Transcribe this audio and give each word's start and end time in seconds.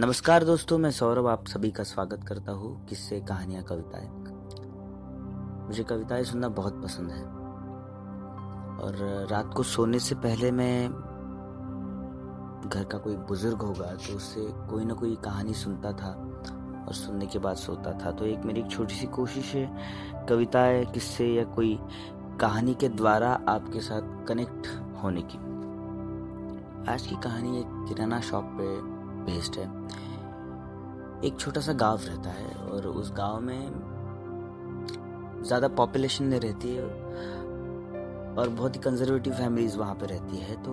नमस्कार 0.00 0.44
दोस्तों, 0.44 0.78
मैं 0.78 0.90
सौरभ 0.90 1.26
आप 1.26 1.46
सभी 1.46 1.70
का 1.70 1.82
स्वागत 1.82 2.24
करता 2.24 2.52
हूँ 2.52 2.86
किससे, 2.86 3.20
कहानियाँ, 3.20 3.62
कविताएँ। 3.62 4.08
मुझे 5.66 5.84
कविताएँ 5.84 6.24
सुनना 6.24 6.48
बहुत 6.48 6.82
पसंद 6.84 7.10
है। 7.10 7.22
और 8.84 9.26
रात 9.30 9.54
को 9.54 9.62
सोने 9.62 9.98
से 9.98 10.14
पहले 10.14 10.50
मैं 10.50 10.88
घर 12.72 12.84
का 12.84 12.98
कोई 12.98 13.16
बुज़ुर्ग 13.16 13.62
होगा 13.62 13.86
तो 13.94 14.16
उससे 14.16 14.40
कोई 14.70 14.84
ना 14.84 14.94
कोई 14.94 15.16
कहानी 15.16 15.54
सुनता 15.54 15.92
था 15.92 16.10
और 16.88 16.94
सुनने 16.94 17.26
के 17.26 17.38
बाद 17.38 17.56
सोता 17.56 17.92
था। 17.92 18.10
तो 18.10 18.24
एक 18.24 18.38
मेरी 18.38 18.60
एक 18.60 18.70
छोटी 18.70 18.94
सी 18.94 19.06
कोशिश 19.06 19.54
है, 19.54 19.76
कविताएँ, 20.28 20.84
किससे 20.84 21.26
या 21.26 21.44
कोई 21.44 21.78
कहानी 22.40 22.74
के 22.74 22.88
द्वारा 22.88 23.40
आपके 23.48 23.80
साथ 23.80 24.26
कनेक्ट 24.26 24.66
होने 25.02 25.22
की। 25.22 25.38
आज 26.92 27.06
की 27.06 27.16
कहानी 27.16 27.60
एक 27.60 27.66
किराना 27.88 28.20
शॉप 28.20 28.44
पे 28.44 28.95
बेस्ड 29.26 29.58
है। 29.58 29.66
एक 31.24 31.36
छोटा 31.40 31.60
सा 31.60 31.72
गाँव 31.74 32.00
रहता 32.04 32.30
है 32.30 32.54
और 32.66 32.86
उस 32.86 33.12
गाँव 33.12 33.40
में 33.40 33.62
ज़्यादा 35.44 35.68
पॉपुलेशन 35.68 36.24
नहीं 36.24 36.40
रहती 36.40 36.74
है 36.74 36.82
और 38.34 38.48
बहुत 38.48 38.74
ही 38.76 38.80
कंजर्वेटिव 38.80 39.34
फैमिलीज़ 39.34 39.76
वहाँ 39.78 39.94
पे 39.94 40.06
रहती 40.06 40.36
है। 40.36 40.62
तो 40.62 40.72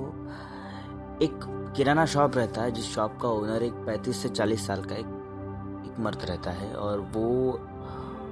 एक 1.21 1.39
किराना 1.77 2.05
शॉप 2.05 2.38
रहता 2.38 2.62
है, 2.62 2.71
जिस 2.71 2.85
शॉप 2.85 3.17
का 3.21 3.27
ओनर 3.29 3.63
एक 3.63 3.73
35 3.88 4.21
से 4.21 4.29
40 4.29 4.65
साल 4.67 4.84
का 4.84 4.95
एक 4.95 5.05
एक 5.85 5.99
मर्द 5.99 6.26
रहता 6.26 6.51
है 6.51 6.73
और 6.76 6.99
वो 7.13 7.59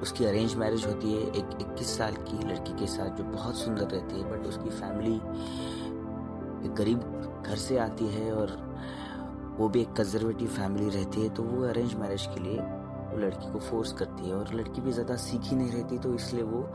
उसकी 0.02 0.25
अरेंज 0.25 0.55
मैरिज 0.55 0.85
होती 0.85 1.13
है 1.13 1.22
एक 1.30 1.49
21 1.61 1.97
साल 1.97 2.13
की 2.19 2.47
लड़की 2.47 2.73
के 2.80 2.88
साथ, 2.88 3.09
जो 3.09 3.23
बहुत 3.23 3.55
सुंदर 3.55 3.88
रहती 3.88 4.19
है 4.22 4.31
बट 4.31 4.47
उसकी 4.47 4.69
फैमिली 4.69 5.16
एक 6.66 6.73
गरीब 6.75 7.44
घर 7.45 7.55
से 7.58 7.77
आती 7.77 8.08
है 8.08 8.31
और 8.33 8.47
वो 9.61 9.67
भी 9.70 9.81
एक 9.81 9.91
कंजर्वेटिव 9.93 10.47
फैमिली 10.49 10.89
रहती 10.89 11.21
है 11.21 11.29
तो 11.29 11.43
वो 11.43 11.65
अरेंज 11.67 11.93
मैरिज 11.95 12.25
के 12.25 12.39
लिए 12.39 12.57
वो 12.57 13.17
लड़की 13.17 13.52
को 13.52 13.59
फोर्स 13.59 13.91
करती 13.94 14.30
है 14.30 14.36
और 14.36 14.53
लड़की 14.53 14.81
भी 14.81 14.91
ज़्यादा 14.91 15.16
सीखी 15.16 15.55
नहीं 15.55 15.72
रहती 15.72 15.97
तो 15.97 16.13
इसलिए 16.16 16.44
वो 16.44 16.67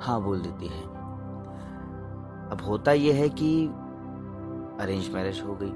हाँ 0.00 0.20
बोल 0.22 0.40
देती 0.40 0.66
है। 0.66 0.82
अब 2.48 2.62
होता 2.68 2.92
यह 2.92 3.14
है 3.14 3.28
कि 3.30 3.50
अरेंज 4.80 5.08
मैरिज 5.14 5.40
हो 5.40 5.54
गई, 5.54 5.72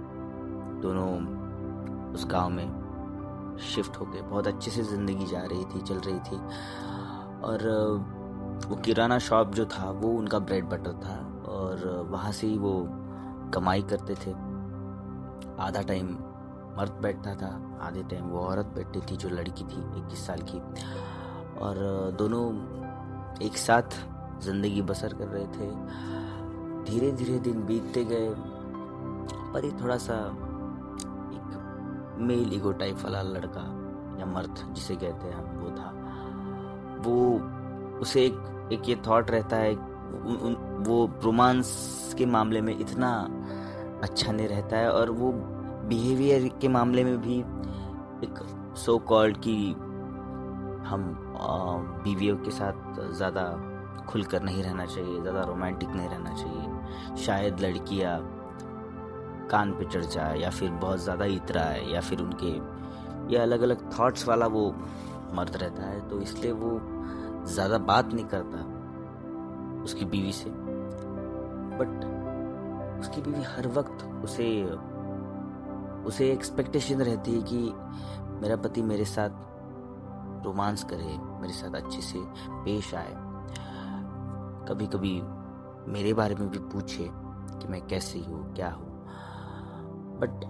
दोनों 0.82 2.12
उस 2.14 2.26
गाँव 2.30 2.50
में 2.50 3.58
शिफ्ट 3.64 3.96
हो 3.96 4.06
गए, 4.06 4.20
बहुत 4.22 4.46
अच्छे 4.46 4.70
से 4.70 4.82
ज़िंदगी 4.82 5.26
जा 5.26 5.42
रही 5.42 5.64
थी, 5.64 5.80
चल 5.80 5.98
रही 5.98 6.18
थी। 6.20 6.36
और 7.42 7.68
वो 8.66 8.76
किराना 8.76 9.18
शॉप 9.20 9.54
जो 9.54 9.64
था, 9.66 9.90
वो 9.90 10.08
उनका 10.10 10.38
ब्रेड 10.40 10.68
बटर 10.68 10.92
था 11.04 11.16
और 11.48 12.06
वहाँ 12.10 12.32
से 12.32 12.46
ही 12.46 12.58
वो 12.58 12.72
कमाई 13.54 13.82
करते 13.90 14.14
थे। 14.16 14.32
आधा 15.62 15.82
टाइम 15.82 16.16
मर्द 16.76 16.92
बैठता 17.02 17.34
था। 17.34 17.48
आधे 17.82 18.02
टाइम 18.10 18.24
वो 18.24 18.40
औरत 18.40 18.66
बैठती 18.74 19.00
थी, 19.00 19.16
जो 19.16 19.28
लड़की 19.28 19.64
थी, 19.64 19.80
इक्कीस 19.98 20.26
साल 20.26 20.42
की। 20.50 20.58
और 21.60 21.76
दोनों 22.18 22.44
एक 23.42 23.56
साथ 23.58 23.96
ज़िंदगी 24.42 24.82
बसर 24.82 25.14
कर 25.14 25.26
रहे 25.26 25.46
थे। 25.48 25.68
धीरे 26.84 27.10
धीरे 27.12 27.38
दिन 27.41 27.62
बीतते 27.66 28.04
गए, 28.04 28.28
पर 29.52 29.64
ये 29.64 29.70
थोड़ा 29.82 29.96
सा 29.98 30.14
एक 31.34 32.16
मेल 32.20 32.54
ईगो 32.54 32.72
टाइप 32.74 33.02
वाला 33.04 33.22
लड़का, 33.24 33.64
या 34.20 34.26
मर्द 34.26 34.64
जिसे 34.72 34.96
कहते 34.96 35.26
हैं 35.26 35.34
हम, 35.34 35.58
वो 35.58 35.70
था। 35.70 35.91
वो, 37.00 37.98
उसे 38.00 38.24
एक 38.26 38.68
एक 38.72 38.88
ये 38.88 38.96
थॉट 39.06 39.30
रहता 39.30 39.56
है 39.56 39.74
वो 40.82 40.96
रोमांस 41.24 42.14
के 42.18 42.26
मामले 42.26 42.60
में 42.60 42.78
इतना 42.78 43.10
अच्छा 44.02 44.32
नहीं 44.32 44.48
रहता 44.48 44.76
है, 44.76 44.91
और 44.92 45.10
वो 45.10 45.32
बिहेवियर 45.91 46.48
के 46.60 46.69
मामले 46.69 47.05
में 47.05 47.16
भी 47.20 47.38
एक 48.24 48.38
सो 48.78 48.96
कॉल्ड 49.08 49.36
की 49.46 49.56
हम 50.86 51.02
बीवियों 52.05 52.36
के 52.36 52.50
साथ 52.50 53.00
ज़्यादा 53.12 53.44
खुलकर 54.08 54.42
नहीं 54.42 54.62
रहना 54.62 54.84
चाहिए, 54.87 55.20
ज़्यादा 55.20 55.42
रोमांटिक 55.44 55.88
नहीं 55.88 56.09
रहना 56.09 56.34
चाहिए। 56.34 57.16
शायद 57.25 57.60
लड़कियाँ 57.60 58.19
कान 59.50 59.72
पे 59.72 59.84
चढ़ 59.84 60.04
जाए 60.06 60.38
या 60.38 60.50
फिर 60.50 60.70
बहुत 60.70 61.00
ज़्यादा 61.00 61.25
इतराए 61.37 61.81
या 61.84 62.00
फिर 62.00 62.20
उनके 62.20 62.53
ये 63.32 63.38
अलग 63.38 63.62
अलग 63.62 63.82
थॉट्स 63.98 64.26
वाला 64.28 64.47
वो 64.48 64.69
मर्द 65.34 65.56
रहता 65.56 65.82
है 65.82 66.09
तो 66.09 66.20
इसलिए 66.20 66.53
वो 66.53 66.70
ज़्यादा 67.47 67.78
बात 67.91 68.12
नहीं 68.14 68.25
करता 68.34 68.59
उसकी 69.84 70.04
बीवी 70.04 70.32
से। 70.32 70.50
बट 71.81 72.04
उसकी 73.00 73.20
बीवी 73.20 73.43
हर 73.47 73.66
वक्त 73.76 74.04
उसे 74.25 74.48
उसे 76.06 76.31
एक्सपेक्टेशन 76.33 77.03
रहती 77.03 77.34
है 77.34 77.43
कि 77.43 77.72
मेरा 78.43 78.56
पति 78.56 78.83
मेरे 78.83 79.05
साथ 79.05 79.31
रोमांस 80.44 80.84
करे, 80.84 81.16
मेरे 81.41 81.53
साथ 81.53 81.75
अच्छे 81.75 82.00
से 82.00 82.19
पेश 82.65 82.94
आए। 82.94 83.15
कभी 84.69 84.87
कभी 84.87 85.21
मेरे 85.93 86.12
बारे 86.15 86.34
में 86.34 86.49
भी 86.50 86.59
पूछे 86.59 87.09
कि 87.61 87.69
मैं 87.69 87.87
कैसे 87.87 88.19
हूँ, 88.19 88.55
क्या 88.55 88.71
हूँ। 88.71 88.88
बट 90.21 90.44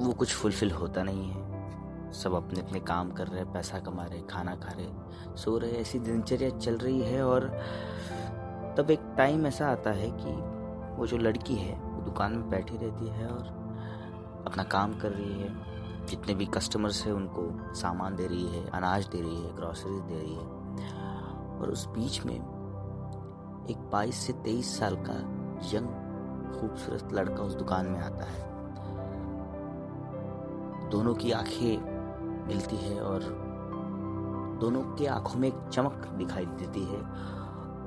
वो 0.00 0.12
कुछ 0.12 0.34
फुलफिल 0.34 0.70
होता 0.70 1.02
नहीं 1.02 1.28
है। 1.30 2.12
सब 2.12 2.34
अपने 2.34 2.60
अपने 2.60 2.80
काम 2.80 3.10
कर 3.12 3.26
रहे 3.26 3.40
हैं, 3.40 3.52
पैसा 3.52 3.78
कमा 3.78 4.04
रहे 4.04 4.20
खाना 4.20 4.54
खा 4.54 4.72
रहे 4.72 5.36
सो 5.36 5.56
रहे 5.58 5.70
ऐसी 5.70 5.98
दिनचर्या 5.98 6.50
चल 6.50 6.76
रही 6.78 7.00
है 7.00 7.22
और 7.26 7.46
तब 8.78 8.90
एक 8.90 9.00
टाइम 9.16 9.46
ऐसा 9.46 9.68
आता 9.68 9.90
है 9.90 10.10
कि 10.10 10.32
वो 10.96 11.06
जो 11.06 11.16
लड़की 11.16 11.54
है, 11.54 11.74
वो 11.74 12.02
दुकान 12.02 12.32
में 12.32 12.48
बैठी 12.50 12.76
रहती 12.76 13.08
है 13.08 13.26
और 13.26 13.56
अपना 14.48 14.62
काम 14.62 14.98
कर 14.98 15.10
रही 15.10 15.32
है, 15.32 15.48
जितने 16.06 16.34
भी 16.34 16.46
कस्टमर्स 16.46 17.06
हैं 17.06 17.12
उनको 17.12 17.74
सामान 17.74 18.16
दे 18.16 18.26
रही 18.26 18.46
है, 18.46 18.70
अनाज 18.70 19.06
दे 19.06 19.20
रही 19.20 19.42
है 19.42 19.56
ग्रॉसरीज 19.56 20.00
दे 20.00 20.18
रही 20.18 20.34
है। 20.34 20.58
और 21.58 21.70
उस 21.70 21.86
बीच 21.86 22.24
में 22.26 22.34
एक 23.70 23.90
22 23.90 24.14
से 24.14 24.32
23 24.32 24.78
साल 24.78 24.96
का 24.96 25.14
यंग 25.74 25.88
खूबसूरत 26.60 27.12
लड़का 27.12 27.42
उस 27.42 27.54
दुकान 27.54 27.86
में 27.86 28.00
आता 28.00 28.24
है। 28.24 28.46
दोनों 30.90 31.14
की 31.14 31.32
आँखें 31.32 31.98
मिलती 32.46 32.76
है 32.76 33.00
और 33.00 33.20
दोनों 34.60 34.82
के 34.82 35.06
आँखों 35.06 35.40
में 35.40 35.48
एक 35.48 35.68
चमक 35.72 35.92
दिखाई 35.92 36.46
देती 36.46 36.84
है 36.84 37.00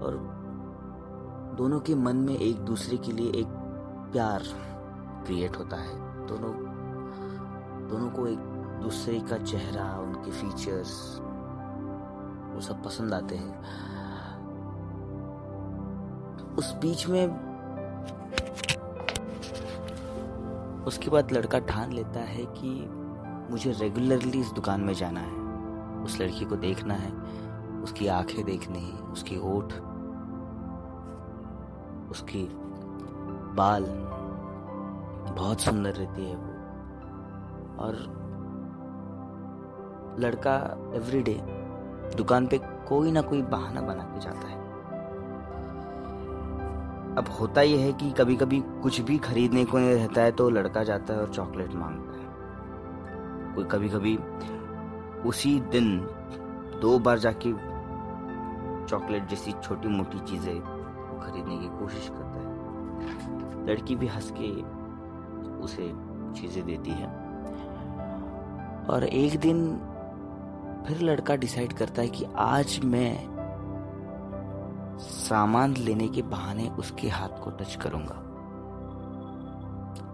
और 0.02 0.18
दोनों 1.58 1.80
के 1.80 1.96
मन 1.96 2.16
में 2.16 2.38
एक 2.38 2.56
दूसरे 2.56 2.98
के 2.98 3.12
लिए 3.12 3.32
एक 3.32 3.48
प्यार 4.12 4.44
क्रिएट 5.26 5.58
होता 5.58 5.78
है। 5.78 5.96
दोनों 6.28 6.54
दोनों 7.90 8.10
को 8.10 8.28
एक 8.28 8.40
दूसरे 8.84 9.20
का 9.20 9.38
चेहरा, 9.38 9.86
उनके 10.00 10.32
फीचर्स 10.32 11.20
वो 12.54 12.62
सब 12.62 12.84
पसंद 12.84 13.14
आते 13.14 13.36
हैं। 13.36 13.52
उस 16.56 16.74
बीच 16.76 17.08
में, 17.08 17.28
उसके 20.84 21.10
बाद 21.10 21.32
लड़का 21.32 21.60
ठान 21.60 21.92
लेता 21.92 22.20
है 22.20 22.46
कि 22.46 22.90
मुझे 23.52 23.72
रेगुलरली 23.72 24.40
इस 24.40 24.52
दुकान 24.52 24.82
में 24.82 24.94
जाना 24.94 25.20
है। 25.20 25.40
उस 26.04 26.20
लड़की 26.22 26.46
को 26.46 26.56
देखना 26.56 26.94
है, 26.94 27.12
उसकी 27.84 28.08
आँखें 28.08 28.44
देखनी 28.46 28.80
है 28.80 28.98
उसकी 28.98 29.36
होठ, 29.36 29.74
उसकी 32.12 32.48
बाल 33.56 33.84
बहुत 35.28 35.62
सुंदर 35.62 35.94
रहती 35.94 36.26
है 36.26 36.36
वो। 36.36 36.50
और 37.80 37.96
लड़का 40.20 40.56
एवरीडे 40.96 41.40
दुकान 42.18 42.48
पे 42.48 42.58
कोई 42.88 43.12
ना 43.12 43.22
कोई 43.22 43.42
बहाना 43.42 43.82
बना 43.82 44.04
के 44.04 44.20
जाता 44.20 44.48
है। 44.48 44.60
अब 47.18 47.30
होता 47.40 47.62
यह 47.62 47.86
है 47.86 47.94
कि 47.94 48.12
कभी 48.12 48.36
कभी 48.36 48.60
कुछ 48.84 49.00
भी 49.02 49.18
खरीदने 49.18 49.66
को 49.66 49.78
नहीं 49.78 49.94
रहता 49.94 50.22
है 50.22 50.32
तो 50.32 50.50
लड़का 50.50 50.84
जाता 50.84 51.14
है 51.14 51.22
और 51.22 51.30
चॉकलेट 51.30 51.74
माँगता 51.74 52.18
है। 52.18 53.56
कोई 53.56 53.64
कभी 53.64 53.90
कभी 53.90 54.18
उसी 55.30 55.60
दिन 55.72 55.98
दो 56.82 56.98
बार 57.00 57.20
जाके 57.20 57.52
चॉकलेट 58.88 59.28
जैसी 59.28 59.52
छोटी 59.52 59.88
मोटी 59.88 60.20
चीज़ें 60.20 60.60
खरीदने 61.20 61.58
की 61.58 61.68
कोशिश 61.80 62.10
करता 62.10 62.40
है। 62.40 63.66
लड़की 63.68 63.96
भी 63.96 64.08
हंस 64.08 64.32
के 64.32 64.48
उसे 65.62 65.92
चीज़ें 66.36 66.66
देती 66.66 66.92
है। 66.92 67.08
और 68.88 69.04
एक 69.04 69.40
दिन 69.40 69.60
फिर 70.88 71.02
लड़का 71.02 71.36
डिसाइड 71.36 71.74
करता 71.74 72.02
है 72.02 72.08
कि 72.08 72.26
आज 72.38 72.80
मैं 72.84 73.14
सामान 75.00 75.76
लेने 75.78 76.08
के 76.08 76.22
बहाने 76.22 76.68
उसके 76.70 77.10
हाथ 77.10 77.44
को 77.44 77.52
टच 77.52 77.76
करूँगा। 77.76 78.16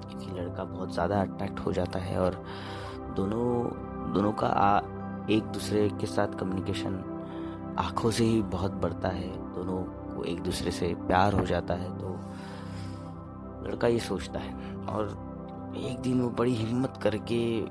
क्योंकि 0.02 0.40
लड़का 0.40 0.64
बहुत 0.64 0.94
ज़्यादा 0.94 1.22
अट्रैक्ट 1.22 1.60
हो 1.60 1.74
जाता 1.74 2.00
है 2.00 2.20
और 2.20 2.44
दोनों 3.16 4.14
दोनों 4.14 4.32
का 4.32 4.48
आ, 4.48 4.80
एक 5.30 5.44
दूसरे 5.44 5.88
के 6.02 6.08
साथ 6.08 6.38
कम्युनिकेशन 6.40 6.94
आँखों 7.80 8.12
से 8.12 8.24
ही 8.24 8.42
बहुत 8.42 8.72
बढ़ता 8.74 9.10
है। 9.10 9.30
दोनों 9.56 9.82
को 10.16 10.24
एक 10.24 10.42
दूसरे 10.42 10.72
से 10.72 10.94
प्यार 10.98 11.34
हो 11.34 11.46
जाता 11.46 11.74
है 11.74 11.90
तो 11.98 12.10
लड़का 13.68 13.88
ये 13.88 14.00
सोचता 14.00 14.40
है। 14.40 14.54
और 14.86 15.27
एक 15.78 16.00
दिन 16.00 16.22
वो 16.22 16.30
बड़ी 16.30 16.54
हिम्मत 16.54 17.00
करके 17.04 17.62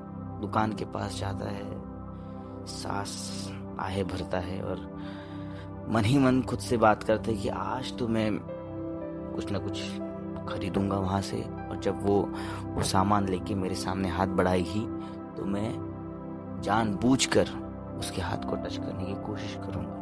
दुकान 0.41 0.73
के 0.73 0.85
पास 0.85 1.19
जाता 1.19 1.45
है। 1.45 1.65
सांस 2.67 3.13
आहे 3.79 4.03
भरता 4.03 4.39
है 4.39 4.61
और 4.63 4.79
मन 5.89 6.05
ही 6.05 6.17
मन 6.19 6.41
खुद 6.41 6.59
से 6.59 6.77
बात 6.77 7.03
करता 7.03 7.31
है 7.31 7.37
कि 7.37 7.49
आज 7.49 7.97
तो 7.97 8.07
मैं 8.07 8.39
कुछ 9.35 9.51
ना 9.51 9.59
कुछ 9.59 9.81
खरीदूँगा 10.49 10.97
वहाँ 10.97 11.21
से 11.21 11.41
और 11.41 11.79
जब 11.83 12.05
वो 12.05 12.29
वो 12.63 12.83
सामान 12.83 13.27
लेके 13.27 13.55
मेरे 13.55 13.75
सामने 13.75 14.09
हाथ 14.09 14.27
बढ़ाएगी 14.27 14.81
तो 15.37 15.45
मैं 15.45 16.61
जानबूझकर 16.63 17.49
उसके 17.99 18.21
हाथ 18.21 18.37
को 18.37 18.55
टच 18.55 18.77
करने 18.77 19.05
की 19.05 19.13
कोशिश 19.13 19.55
करूँगा। 19.55 19.95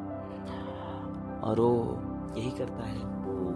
और 1.43 1.59
वो 1.59 1.99
यही 2.37 2.51
करता 2.51 2.83
है। 2.83 2.97
वो 2.97 3.49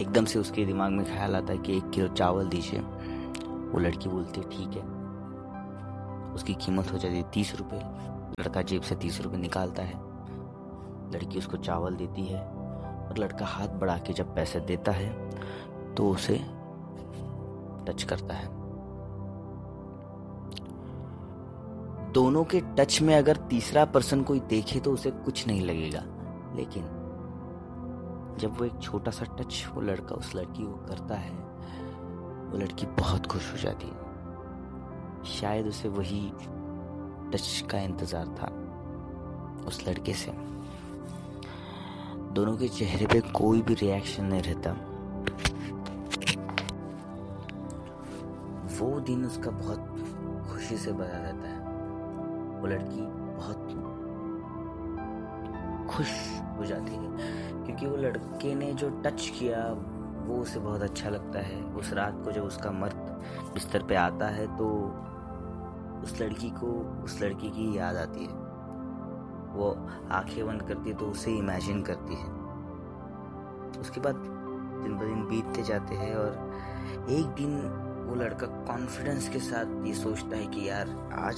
एकदम 0.00 0.24
से 0.24 0.38
उसके 0.38 0.64
दिमाग 0.64 0.92
में 0.92 1.04
ख्याल 1.06 1.36
आता 1.36 1.52
है 1.52 1.58
कि 1.58 1.76
एक 1.76 1.90
किलो 1.90 2.08
चावल 2.08 2.48
दीजिए। 2.48 2.80
वो 2.80 3.78
लड़की 3.78 4.08
बोलती 4.08 4.40
है, 4.40 4.48
ठीक 4.48 4.76
है। 4.76 4.82
उसकी 6.34 6.54
कीमत 6.54 6.92
हो 6.92 6.98
जाती 6.98 7.16
है 7.16 7.30
तीस 7.30 7.54
रुपये 7.56 7.78
लड़का 8.40 8.62
जेब 8.62 8.82
से 8.82 8.94
तीस 8.94 9.20
रुपये 9.20 9.38
निकालता 9.38 9.82
है। 9.82 10.02
लड़की 11.12 11.38
उसको 11.38 11.56
चावल 11.56 11.96
देती 11.96 12.24
है 12.24 12.40
और 12.40 13.18
लड़का 13.18 13.46
हाथ 13.46 13.68
बढ़ा 13.80 13.96
के 13.98 14.12
जब 14.12 14.34
पैसे 14.34 14.60
देता 14.60 14.92
है 14.92 15.94
तो 15.94 16.08
उसे 16.10 16.40
टच 17.86 18.02
करता 18.02 18.34
है। 18.34 18.48
दोनों 22.12 22.44
के 22.44 22.60
टच 22.76 23.00
में 23.02 23.14
अगर 23.14 23.36
तीसरा 23.48 23.84
पर्सन 23.84 24.22
कोई 24.22 24.40
देखे 24.40 24.80
तो 24.80 24.92
उसे 24.92 25.10
कुछ 25.10 25.46
नहीं 25.46 25.60
लगेगा। 25.60 26.02
लेकिन 26.56 26.84
जब 28.38 28.58
वो 28.58 28.64
एक 28.64 28.78
छोटा 28.82 29.10
सा 29.10 29.24
टच 29.38 29.66
वो 29.74 29.80
लड़का, 29.80 30.14
उस 30.14 30.34
लड़की 30.34 30.64
को 30.64 30.72
करता 30.86 31.14
है, 31.14 31.32
वो 32.50 32.58
लड़की 32.58 32.86
बहुत 32.86 33.26
खुश 33.26 33.52
हो 33.52 33.58
जाती 33.58 33.86
है। 33.86 35.22
शायद 35.24 35.66
उसे 35.66 35.88
वही 35.88 36.32
टच 37.32 37.64
का 37.70 37.78
इंतज़ार 37.78 38.26
था 38.26 38.48
उस 39.66 39.86
लड़के 39.88 40.12
से। 40.14 40.32
दोनों 42.32 42.56
के 42.56 42.68
चेहरे 42.68 43.06
पे 43.06 43.20
कोई 43.30 43.62
भी 43.62 43.74
रिएक्शन 43.74 44.24
नहीं 44.24 44.42
रहता। 44.42 44.70
वो 48.78 49.00
दिन 49.00 49.24
उसका 49.24 49.50
बहुत 49.50 49.80
खुशी 50.50 50.76
से 50.76 50.92
भरा 50.92 51.18
रहता 51.18 51.48
है। 51.48 51.58
वो 52.60 52.66
लड़की 52.66 53.00
बहुत 53.36 53.60
खुश 55.90 56.08
हो 56.54 56.64
जाती 56.64 56.94
है। 56.94 57.16
क्योंकि 57.64 57.86
वो 57.86 57.96
लड़के 57.96 58.54
ने 58.54 58.72
जो 58.72 58.90
टच 58.90 59.32
किया, 59.38 59.72
वो 60.26 60.34
उसे 60.36 60.60
बहुत 60.60 60.82
अच्छा 60.82 61.10
लगता 61.10 61.38
है। 61.38 61.62
उस 61.62 61.92
रात 61.92 62.22
को 62.24 62.32
जब 62.32 62.42
उसका 62.42 62.70
मर्द 62.70 63.22
बिस्तर 63.54 63.82
पे 63.82 63.94
आता 63.94 64.26
है 64.26 64.56
तो 64.56 64.68
उस 66.02 66.20
लड़की 66.20 66.50
को, 66.50 67.00
उस 67.04 67.22
लड़की 67.22 67.50
की 67.50 67.78
याद 67.78 67.96
आती 67.96 68.24
है। 68.24 68.32
वो 69.54 69.88
आँखें 70.10 70.46
बंद 70.46 70.62
करती 70.62 70.90
है 70.90 70.96
तो 70.96 71.06
उसे 71.06 71.32
इमेजिन 71.32 71.82
करती 71.82 72.14
है। 72.14 72.30
उसके 73.80 74.00
बाद 74.00 74.14
दिन 74.84 74.96
ब 74.96 75.00
दिन 75.00 75.26
बीतते 75.26 75.62
जाते 75.62 75.94
हैं 75.94 76.14
और 76.14 76.52
एक 77.10 77.26
दिन 77.26 77.58
वो 78.08 78.14
लड़का 78.14 78.46
कॉन्फिडेंस 78.46 79.28
के 79.28 79.38
साथ 79.38 79.86
ये 79.86 79.94
सोचता 79.94 80.36
है 80.36 80.46
कि 80.46 80.68
यार, 80.68 81.10
आज 81.12 81.34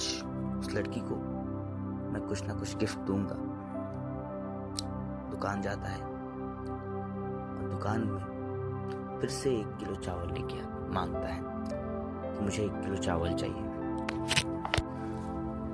उस 0.59 0.73
लड़की 0.73 0.99
को 0.99 1.15
मैं 2.11 2.21
कुछ 2.27 2.47
ना 2.47 2.53
कुछ 2.53 2.77
गिफ्ट 2.77 2.99
दूँगा। 2.99 3.56
दुकान 5.37 5.61
जाता 5.61 5.87
है। 5.87 6.01
और 6.01 7.69
दुकान 7.69 8.01
में 8.01 9.17
फिर 9.19 9.29
से 9.29 9.49
एक 9.49 9.75
किलो 9.77 9.95
चावल 9.95 10.31
लेके 10.33 10.61
माँगता 10.93 11.27
है 11.27 11.41
कि 12.33 12.43
मुझे 12.43 12.63
एक 12.63 12.81
किलो 12.81 12.95
चावल 12.95 13.33
चाहिए। 13.33 13.63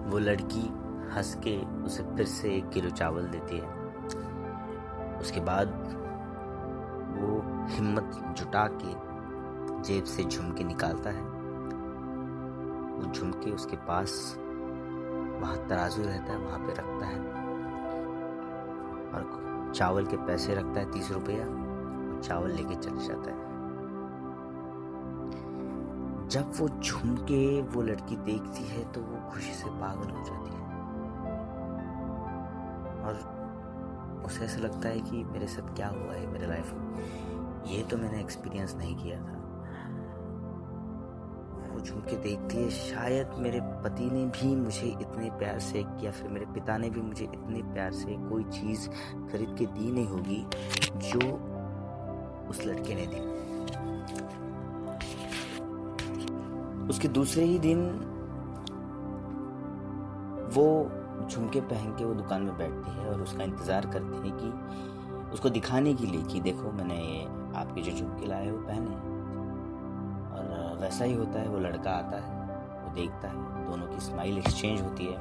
वो 0.10 0.19
लड़की 0.19 0.62
हंस 1.15 1.36
के 1.36 1.56
उसे 1.83 2.04
फिर 2.04 2.25
से 2.25 2.54
एक 2.56 2.69
किलो 2.69 2.89
चावल 2.89 3.27
देती 3.27 3.57
है। 3.57 3.68
उसके 5.19 5.39
बाद 5.39 5.68
वो 7.19 7.42
हिम्मत 7.69 8.10
जुटा 8.38 8.68
के 8.81 8.94
जेब 9.83 10.04
से 10.04 10.24
झुमके 10.24 10.63
निकालता 10.63 11.10
है। 11.10 11.21
वो 12.92 13.12
झुमके 13.12 13.51
उसके 13.51 13.77
पास 13.77 14.36
वहाँ 15.42 15.57
तराजू 15.68 16.04
रहता 16.04 16.33
है, 16.33 16.39
वहाँ 16.39 16.60
पे 16.60 16.74
रखता 16.74 17.06
है। 17.06 17.19
और 19.13 19.53
चावल 19.74 20.06
के 20.06 20.18
पैसे 20.18 20.56
रखता 20.56 20.80
है 20.80 20.92
तीस 20.92 21.12
रुपया, 21.12 21.46
और 21.46 22.22
चावल 22.24 22.52
लेके 22.52 22.75
चले 22.75 23.08
जाता 23.08 23.31
है। 23.31 23.42
जब 26.30 26.52
वो 26.60 26.68
झूम 26.70 27.16
के 27.16 27.62
वो 27.62 27.81
लड़की 27.81 28.16
देखती 28.16 28.64
है 28.64 28.84
तो 28.92 29.02
वो 29.02 29.30
खुशी 29.31 29.54
से 29.54 29.70
पागल 29.70 30.10
हो 30.10 30.24
जाती 30.25 30.56
है। 30.56 30.62
और 33.04 34.24
उसे 34.25 34.46
ऐसा 34.46 34.60
लगता 34.60 34.90
है 34.90 35.00
कि 35.02 35.24
मेरे 35.24 35.48
साथ 35.48 35.75
क्या 35.75 35.88
हुआ 35.88 36.14
है 36.14 36.28
मेरे 36.28 36.48
लाइफ 36.48 36.74
में? 36.74 37.64
ये 37.68 37.84
तो 37.84 37.98
मैंने 37.98 38.20
एक्सपीरियंस 38.20 38.75
नहीं 38.75 38.96
किया 38.96 39.18
था। 39.20 39.40
वो 41.84 41.90
झुमके 41.90 42.16
देखती 42.24 42.58
है। 42.58 42.70
शायद 42.70 43.30
मेरे 43.40 43.60
पति 43.84 44.06
ने 44.12 44.26
भी 44.32 44.56
मुझे 44.56 44.88
इतने 44.88 45.30
प्यार 45.40 45.60
से 45.60 45.80
या 45.80 46.12
फिर 46.12 46.30
मेरे 46.30 46.46
पिता 46.54 46.78
ने 46.78 46.90
भी 46.90 47.02
मुझे 47.02 47.24
इतने 47.26 47.62
प्यार 47.74 47.92
से 47.94 48.16
कोई 48.30 48.44
चीज़ 48.52 48.88
खरीद 49.32 49.56
के 49.60 49.66
दी 49.66 49.92
नहीं 49.92 50.08
होगी 50.08 50.46
जो 51.04 51.20
उस 52.50 52.66
लड़के 52.66 52.96
ने 52.96 53.08
दी। 53.08 53.22
उसके 56.90 57.08
दूसरे 57.08 57.44
ही 57.44 57.60
दिन 57.60 57.80
वो 60.56 60.68
झुमके 61.30 61.62
पहन 61.62 61.92
के 61.92 62.06
वो 62.06 62.14
दुकान 62.14 62.42
में 62.42 62.58
बैठती 62.58 62.92
है 62.92 63.08
और 63.10 63.22
उसका 63.22 63.44
इंतज़ार 63.44 63.86
करती 63.86 64.30
है 64.30 64.38
कि 64.40 65.32
उसको 65.34 65.50
दिखाने 65.50 65.94
के 65.94 66.06
लिए 66.06 66.24
कि 66.24 66.40
देखो, 66.40 66.72
मैंने 66.72 67.00
आपके 67.60 67.82
जो 67.82 67.92
झुमके 67.92 68.28
लाए 68.28 68.52
वो 68.52 68.58
पहने 68.58 69.12
वैसा 70.84 71.06
ही 71.06 71.14
होता 71.14 71.40
है, 71.40 71.48
वो 71.48 71.60
लड़का 71.60 71.92
आता 71.92 72.18
है, 72.18 72.32
वो 72.84 72.94
देखता 72.96 73.28
है, 73.28 73.36
दोनों 73.66 73.88
की 73.88 74.00
स्माइल 74.00 74.38
एक्सचेंज 74.38 74.82
होती 74.82 75.06
है, 75.06 75.18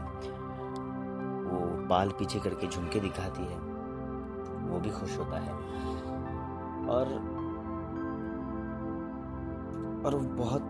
वो 1.44 1.86
बाल 1.88 2.10
पीछे 2.18 2.38
करके 2.38 2.68
झुमके 2.68 3.00
दिखाती 3.00 3.42
है, 3.42 3.58
वो 4.68 4.80
भी 4.80 4.90
खुश 4.90 5.18
होता 5.18 5.38
है। 5.38 5.52
और 6.88 7.06
और 10.04 10.16
बहुत 10.36 10.62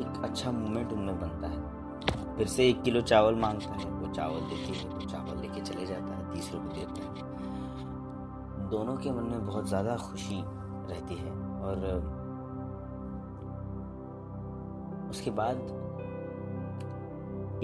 एक 0.00 0.22
अच्छा 0.24 0.50
मोमेंट 0.52 0.92
उनमें 0.92 1.20
बनता 1.20 1.48
है। 1.48 2.36
फिर 2.36 2.46
से 2.46 2.68
एक 2.68 2.82
किलो 2.82 3.00
चावल 3.00 3.34
माँगता 3.34 3.74
है, 3.74 3.90
वो 3.90 4.12
चावल 4.14 4.40
देती 4.40 4.78
है 4.78 4.88
वो 4.88 5.00
चावल 5.00 5.40
लेके 5.40 5.60
चले 5.62 5.86
जाता 5.86 6.14
है, 6.14 6.32
तीस 6.32 6.52
रुपये 6.54 6.84
देते 6.86 7.02
हैं। 7.02 8.68
दोनों 8.70 8.96
के 8.96 9.10
मन 9.10 9.24
में 9.24 9.46
बहुत 9.46 9.68
ज़्यादा 9.68 9.96
खुशी 9.96 10.42
रहती 10.44 11.14
है, 11.14 11.30
और 11.60 12.19
उसके 15.10 15.30
बाद 15.30 15.56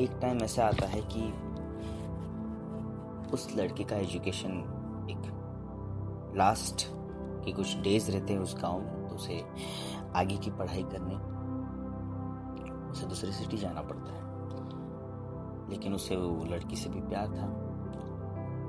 एक 0.00 0.18
टाइम 0.22 0.38
ऐसा 0.42 0.66
आता 0.66 0.86
है 0.86 1.00
कि 1.02 1.22
उस 3.32 3.56
लड़के 3.56 3.84
का 3.84 3.96
एजुकेशन 3.96 4.50
एक 5.10 5.32
लास्ट 6.36 6.86
के 7.44 7.52
कुछ 7.52 7.76
डेज़ 7.76 8.10
रहते 8.10 8.32
हैं 8.32 8.40
उस 8.40 8.56
गाँव 8.62 8.80
में 8.80 9.08
तो 9.08 9.14
उसे 9.14 9.44
आगे 10.14 10.36
की 10.36 10.50
पढ़ाई 10.50 10.82
करने, 10.82 11.14
उसे 12.90 13.06
दूसरी 13.06 13.32
सिटी 13.32 13.56
जाना 13.56 13.82
पड़ता 13.82 14.12
है। 14.12 14.24
लेकिन 15.70 15.94
उसे 15.94 16.16
वो 16.16 16.44
लड़की 16.44 16.76
से 16.76 16.90
भी 16.90 17.00
प्यार 17.00 17.26
था। 17.26 17.46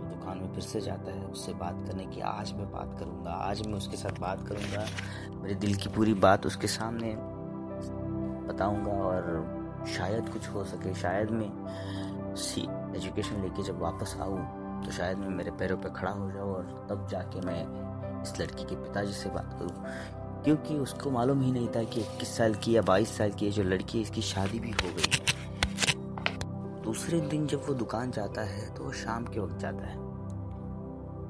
दुकान 0.09 0.37
में 0.37 0.51
फिर 0.51 0.63
से 0.63 0.81
जाता 0.81 1.11
है, 1.11 1.25
उससे 1.25 1.53
बात 1.53 1.83
करने 1.87 2.05
की, 2.05 2.21
आज 2.21 2.53
मैं 2.53 2.71
बात 2.71 2.99
करूँगा, 2.99 3.31
आज 3.31 3.67
मैं 3.67 3.73
उसके 3.73 3.97
साथ 3.97 4.19
बात 4.19 4.47
करूँगा। 4.47 4.85
मेरे 5.41 5.55
दिल 5.55 5.75
की 5.75 5.89
पूरी 5.89 6.13
बात 6.13 6.45
उसके 6.45 6.67
सामने 6.67 7.36
बताऊँगा 8.47 8.91
और 9.03 9.85
शायद 9.87 10.29
कुछ 10.29 10.47
हो 10.49 10.63
सके। 10.65 10.93
शायद 10.95 11.31
मैं 11.31 11.51
सी 12.37 12.61
एजुकेशन 12.97 13.41
लेके 13.41 13.63
जब 13.63 13.79
वापस 13.81 14.15
आऊँ 14.21 14.83
तो 14.85 14.91
शायद 14.91 15.17
मैं 15.17 15.29
मेरे 15.29 15.51
पैरों 15.51 15.77
पे 15.77 15.89
खड़ा 15.89 16.11
हो 16.11 16.31
जाऊँ 16.31 16.53
और 16.55 16.87
तब 16.89 17.07
जाके 17.07 17.41
मैं 17.41 17.61
इस 18.23 18.39
लड़की 18.39 18.63
के 18.63 18.75
पिताजी 18.75 19.13
से 19.13 19.29
बात 19.29 19.57
करूँ। 19.59 20.43
क्योंकि 20.43 20.75
उसको 20.75 21.11
मालूम 21.11 21.41
ही 21.41 21.51
नहीं 21.51 21.67
था 21.67 21.83
कि 21.83 22.01
इक्कीस 22.01 22.35
साल 22.37 22.53
की 22.55 22.75
या 22.75 22.81
बाईस 22.81 23.17
साल 23.17 23.31
की 23.31 23.49
जो 23.51 23.63
लड़की 23.63 23.97
है, 23.97 24.01
इसकी 24.01 24.21
शादी 24.21 24.59
भी 24.59 24.71
हो 24.73 24.93
गई। 24.95 25.25
दूसरे 26.83 27.19
दिन 27.21 27.47
जब 27.47 27.63
वो 27.67 27.73
दुकान 27.73 28.11
जाता 28.11 28.41
है 28.41 28.73
तो 28.75 28.83
वो 28.83 28.91
शाम 28.91 29.25
के 29.25 29.39
वक्त 29.39 29.57
जाता 29.59 29.87
है। 29.87 29.97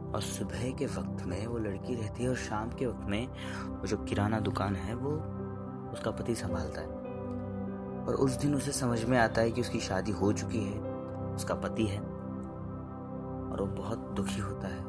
और 0.07 0.21
सुबह 0.21 0.69
के 0.71 0.85
वक्त 0.87 1.25
में 1.25 1.45
वो 1.47 1.57
लड़की 1.57 1.95
रहती 1.95 2.23
है 2.23 2.29
और 2.29 2.35
शाम 2.35 2.69
के 2.69 2.85
वक्त 2.85 3.07
में 3.09 3.27
वो 3.69 3.87
जो 3.87 3.97
किराना 3.99 4.39
दुकान 4.39 4.75
है, 4.75 4.95
वो 4.95 5.11
उसका 5.93 6.11
पति 6.11 6.35
संभालता 6.35 6.81
है। 6.81 6.96
और 8.07 8.15
उस 8.15 8.31
दिन 8.31 8.55
उसे 8.55 8.71
समझ 8.71 9.03
में 9.03 9.17
आता 9.17 9.41
है 9.41 9.51
कि 9.51 9.61
उसकी 9.61 9.79
शादी 9.79 10.11
हो 10.11 10.33
चुकी 10.33 10.63
है, 10.63 10.79
उसका 11.35 11.55
पति 11.55 11.85
है। 11.85 11.99
और 11.99 13.57
वो 13.59 13.65
बहुत 13.65 13.99
दुखी 13.99 14.41
होता 14.41 14.67
है। 14.67 14.79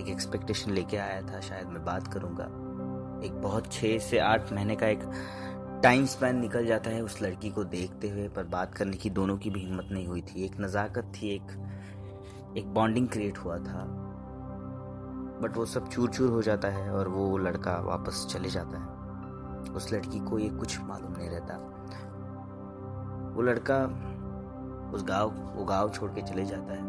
एक 0.00 0.08
एक्सपेक्टेशन 0.08 0.70
लेके 0.70 0.96
आया 0.96 1.22
था, 1.22 1.40
शायद 1.40 1.66
मैं 1.66 1.84
बात 1.84 2.12
करूँगा। 2.12 2.44
एक 3.26 3.40
बहुत 3.42 3.72
छः 3.72 3.98
से 3.98 4.18
आठ 4.18 4.52
महीने 4.52 4.76
का 4.76 4.86
एक 4.86 5.00
टाइम 5.82 6.06
स्पैन 6.06 6.36
निकल 6.36 6.66
जाता 6.66 6.90
है 6.90 7.02
उस 7.02 7.22
लड़की 7.22 7.50
को 7.50 7.64
देखते 7.64 8.08
हुए, 8.08 8.28
पर 8.28 8.44
बात 8.44 8.74
करने 8.74 8.96
की 8.96 9.10
दोनों 9.10 9.36
की 9.38 9.50
भी 9.50 9.60
हिम्मत 9.60 9.88
नहीं 9.92 10.06
हुई 10.06 10.20
थी। 10.20 10.44
एक 10.44 10.60
नज़ाकत 10.60 11.12
थी, 11.16 11.34
एक 11.34 11.74
एक 12.56 12.74
बॉन्डिंग 12.74 13.08
क्रिएट 13.08 13.38
हुआ 13.38 13.56
था। 13.58 13.84
बट 15.42 15.56
वो 15.56 15.66
सब 15.66 15.88
चूर 15.88 16.10
चूर 16.10 16.30
हो 16.30 16.42
जाता 16.42 16.68
है 16.68 16.90
और 16.90 17.08
वो 17.08 17.38
लड़का 17.38 17.80
वापस 17.80 18.26
चले 18.30 18.48
जाता 18.48 18.78
है। 18.78 18.86
उस 19.72 19.92
लड़की 19.92 20.20
को 20.20 20.38
ये 20.38 20.48
कुछ 20.48 20.80
मालूम 20.80 21.12
नहीं 21.12 21.30
रहता। 21.30 21.54
वो 23.38 23.42
लड़का 23.42 23.84
उस 24.94 25.04
गाँव, 25.04 25.30
वो 25.30 25.64
गाँव 25.64 25.90
छोड़ 25.90 26.10
के 26.10 26.22
चले 26.22 26.44
जाता 26.44 26.72
है, 26.72 26.82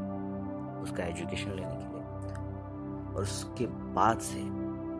उसका 0.81 1.03
एजुकेशन 1.03 1.49
लेने 1.49 1.75
के 1.75 1.93
लिए। 1.93 3.15
और 3.15 3.23
उसके 3.23 3.65
बाद 3.67 4.19
से, 4.19 4.41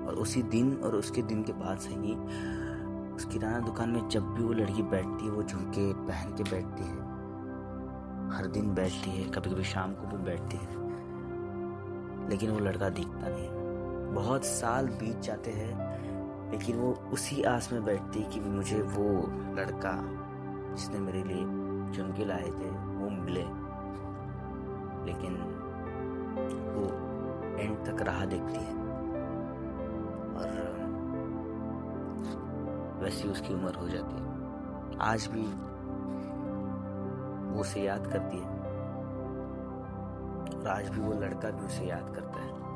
और 0.08 0.14
उसी 0.14 0.44
दिन, 0.44 0.76
और 0.84 0.96
उसके 0.96 1.22
दिन 1.22 1.44
के 1.44 1.54
बाद 1.54 1.78
से 1.78 1.90
ही 1.90 2.16
उस 3.16 3.26
किराना 3.26 3.60
दुकान 3.60 3.90
में 3.90 4.10
जब 4.10 4.34
भी 4.34 4.44
वो 4.44 4.54
लड़की 4.54 4.84
बैठती 4.84 5.26
है, 5.26 5.32
वो 5.32 5.44
झुमके 5.44 5.94
पहन 5.94 6.36
के 6.36 6.44
बैठती 6.44 6.84
है। 6.84 6.98
हर 8.38 8.48
दिन 8.48 8.74
बैठती 8.74 9.10
है 9.10 9.30
कभी 9.30 9.50
कभी 9.50 9.64
शाम 9.64 9.94
को 9.94 10.18
भी 10.18 10.24
बैठती 10.24 10.58
है। 10.58 10.90
लेकिन 12.30 12.52
वो 12.52 12.60
लड़का 12.60 12.90
दिखता 12.90 13.28
नहीं 13.28 13.50
बहुत 14.16 14.46
साल 14.46 14.88
बीत 14.88 15.20
जाते 15.20 15.52
हैं, 15.52 15.72
लेकिन 16.52 16.78
वो 16.78 16.94
उसी 16.94 17.44
आस 17.44 17.74
में 17.74 17.86
बैठती 17.86 18.20
है 18.20 18.30
कि 18.30 18.40
मुझे 18.40 18.82
वो 18.82 19.24
लड़का 19.56 20.26
जिसने 20.76 21.00
मेरे 21.00 21.24
लिए 21.24 21.42
झुमके 21.92 22.26
लाए 22.26 22.44
थे, 22.44 22.70
वो 22.70 23.10
मिले। 23.10 23.70
लेकिन 25.06 25.56
वो 26.76 27.10
एंड 27.58 27.86
तक 27.86 28.02
राह 28.02 28.26
देखती 28.26 28.56
है। 28.56 28.74
और, 30.36 30.80
वैसी 33.04 33.28
उसकी 33.28 33.54
उम्र 33.54 33.76
हो 33.76 33.90
जाती 33.90 34.16
है। 34.16 34.30
आज 35.00 35.28
भी 35.28 35.70
वो 37.54 37.62
उसे 37.62 37.82
याद 37.82 38.08
करती 38.08 38.38
है। 38.38 38.60
और 40.60 40.68
आज 40.68 40.90
भी 40.90 41.02
वो 41.02 41.14
लड़का 41.14 41.50
भी 41.50 41.66
उसे 41.66 41.86
याद 41.86 42.16
करता 42.16 42.40
है। 42.40 42.69